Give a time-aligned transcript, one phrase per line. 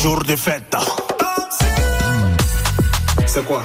[0.00, 0.74] jour de fête.
[3.26, 3.64] C'est quoi?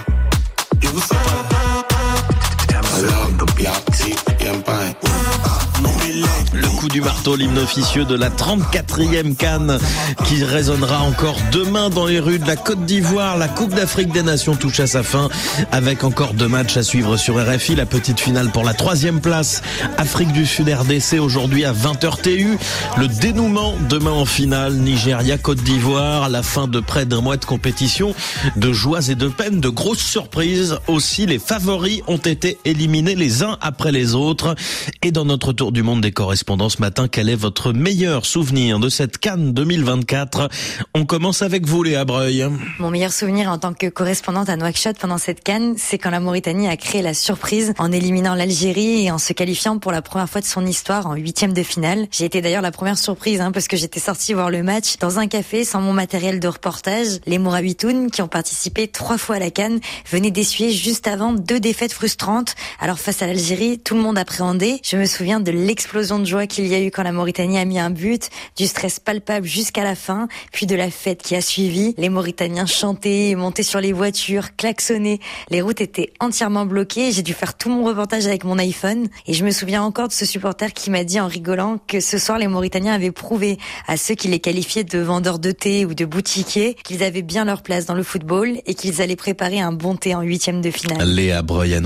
[6.95, 9.79] Du marteau, l'hymne officieux de la 34e Cannes
[10.23, 13.37] qui résonnera encore demain dans les rues de la Côte d'Ivoire.
[13.37, 15.27] La Coupe d'Afrique des Nations touche à sa fin
[15.73, 17.75] avec encore deux matchs à suivre sur RFI.
[17.75, 19.61] La petite finale pour la troisième place.
[19.97, 22.57] Afrique du Sud RDC aujourd'hui à 20h TU.
[22.95, 24.75] Le dénouement demain en finale.
[24.75, 26.29] Nigeria, Côte d'Ivoire.
[26.29, 28.15] La fin de près d'un mois de compétition.
[28.55, 30.77] De joies et de peines, de grosses surprises.
[30.87, 34.55] Aussi, les favoris ont été éliminés les uns après les autres.
[35.01, 38.77] Et dans notre tour du monde des correspondants ce matin, quel est votre meilleur souvenir
[38.77, 40.49] de cette Cannes 2024
[40.93, 42.45] On commence avec vous, Léa Breuil.
[42.77, 46.19] Mon meilleur souvenir en tant que correspondante à Nouakchott pendant cette Cannes, c'est quand la
[46.19, 50.29] Mauritanie a créé la surprise en éliminant l'Algérie et en se qualifiant pour la première
[50.29, 52.05] fois de son histoire en huitième de finale.
[52.11, 55.17] J'ai été d'ailleurs la première surprise hein, parce que j'étais sortie voir le match dans
[55.17, 57.19] un café sans mon matériel de reportage.
[57.25, 59.79] Les Mourabitoun, qui ont participé trois fois à la Cannes,
[60.11, 62.53] venaient d'essuyer juste avant deux défaites frustrantes.
[62.79, 64.81] Alors face à l'Algérie, tout le monde appréhendait.
[64.83, 67.65] Je me souviens de l'explosion de joie qu'il y a eu quand la Mauritanie a
[67.65, 71.41] mis un but, du stress palpable jusqu'à la fin, puis de la fête qui a
[71.41, 71.93] suivi.
[71.97, 75.19] Les Mauritaniens chantaient, montaient sur les voitures, klaxonnaient.
[75.49, 77.11] Les routes étaient entièrement bloquées.
[77.11, 79.07] J'ai dû faire tout mon reportage avec mon iPhone.
[79.27, 82.17] Et je me souviens encore de ce supporter qui m'a dit en rigolant que ce
[82.17, 85.93] soir, les Mauritaniens avaient prouvé à ceux qui les qualifiaient de vendeurs de thé ou
[85.93, 89.71] de boutiquiers qu'ils avaient bien leur place dans le football et qu'ils allaient préparer un
[89.71, 91.07] bon thé en huitième de finale.
[91.07, 91.81] Léa Breuil à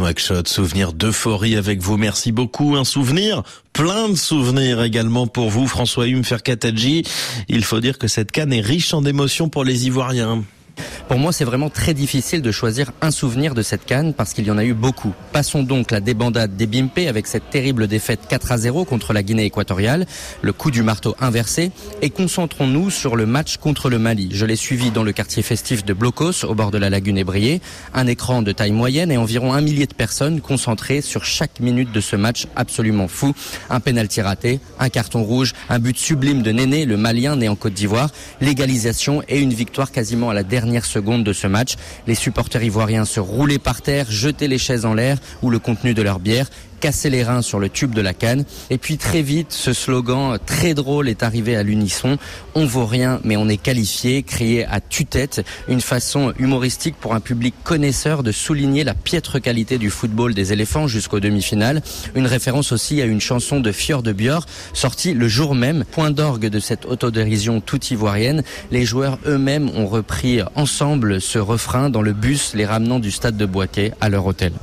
[0.45, 1.97] souvenir d'euphorie avec vous.
[1.97, 2.75] Merci beaucoup.
[2.75, 7.03] Un souvenir plein de souvenirs également pour vous, François Hume Ferkatadji.
[7.47, 10.43] Il faut dire que cette canne est riche en émotions pour les Ivoiriens.
[11.09, 14.45] Pour moi, c'est vraiment très difficile de choisir un souvenir de cette canne parce qu'il
[14.45, 15.11] y en a eu beaucoup.
[15.33, 19.23] Passons donc la débandade des Bimpe avec cette terrible défaite 4 à 0 contre la
[19.23, 20.05] Guinée équatoriale,
[20.43, 21.71] le coup du marteau inversé,
[22.03, 24.29] et concentrons-nous sur le match contre le Mali.
[24.31, 27.59] Je l'ai suivi dans le quartier festif de Blocos, au bord de la lagune ébriée.
[27.95, 31.91] Un écran de taille moyenne et environ un millier de personnes concentrées sur chaque minute
[31.91, 33.33] de ce match absolument fou.
[33.71, 37.55] Un pénalty raté, un carton rouge, un but sublime de Néné, le Malien né en
[37.55, 38.11] Côte d'Ivoire,
[38.41, 41.75] l'égalisation et une victoire quasiment à la dernière seconde de ce match.
[42.07, 45.93] Les supporters ivoiriens se roulaient par terre, jetaient les chaises en l'air ou le contenu
[45.93, 46.47] de leur bière
[46.79, 48.45] casser les reins sur le tube de la canne.
[48.69, 52.17] Et puis très vite, ce slogan très drôle est arrivé à l'unisson.
[52.55, 55.45] On vaut rien, mais on est qualifié, crié à tue-tête.
[55.67, 60.53] Une façon humoristique pour un public connaisseur de souligner la piètre qualité du football des
[60.53, 61.81] éléphants jusqu'aux demi-finales.
[62.15, 65.83] Une référence aussi à une chanson de Fjord de Bior, sortie le jour même.
[65.91, 68.43] Point d'orgue de cette autodérision toute ivoirienne.
[68.71, 73.37] Les joueurs eux-mêmes ont repris ensemble ce refrain dans le bus les ramenant du stade
[73.37, 74.53] de Boaké à leur hôtel.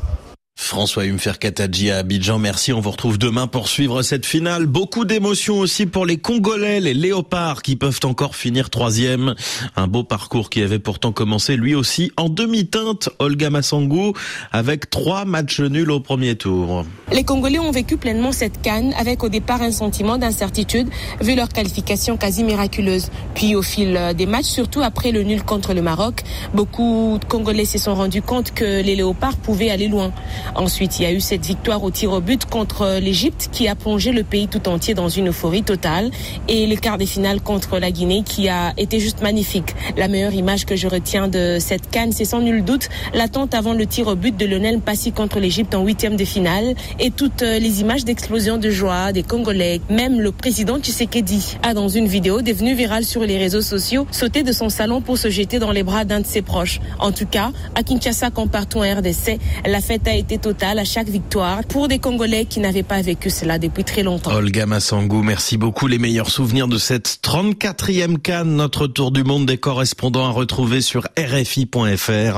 [0.59, 2.73] François Humfer Katadji à Abidjan, merci.
[2.73, 4.65] On vous retrouve demain pour suivre cette finale.
[4.65, 9.35] Beaucoup d'émotions aussi pour les Congolais, les Léopards qui peuvent encore finir troisième.
[9.77, 13.11] Un beau parcours qui avait pourtant commencé lui aussi en demi-teinte.
[13.19, 14.15] Olga Massangou
[14.51, 16.87] avec trois matchs nuls au premier tour.
[17.13, 20.89] Les Congolais ont vécu pleinement cette canne avec au départ un sentiment d'incertitude
[21.21, 23.11] vu leur qualification quasi miraculeuse.
[23.35, 26.23] Puis au fil des matchs, surtout après le nul contre le Maroc,
[26.55, 30.13] beaucoup de Congolais se sont rendus compte que les Léopards pouvaient aller loin.
[30.55, 33.75] Ensuite, il y a eu cette victoire au tir au but contre l'Égypte qui a
[33.75, 36.11] plongé le pays tout entier dans une euphorie totale
[36.49, 39.75] et le quart des finales contre la Guinée qui a été juste magnifique.
[39.97, 43.73] La meilleure image que je retiens de cette canne, c'est sans nul doute l'attente avant
[43.73, 47.43] le tir au but de Lionel Passy contre l'Égypte en huitième de finale et toutes
[47.43, 49.81] les images d'explosion de joie des Congolais.
[49.91, 54.43] Même le président Tshisekedi a dans une vidéo devenue virale sur les réseaux sociaux sauté
[54.43, 56.81] de son salon pour se jeter dans les bras d'un de ses proches.
[56.99, 60.85] En tout cas, à Kinshasa comme partout en RDC, la fête a été totale à
[60.85, 64.33] chaque victoire pour des Congolais qui n'avaient pas vécu cela depuis très longtemps.
[64.33, 65.87] Olga Massangou, merci beaucoup.
[65.87, 70.81] Les meilleurs souvenirs de cette 34e canne, notre tour du monde des correspondants à retrouver
[70.81, 72.37] sur RFI.fr.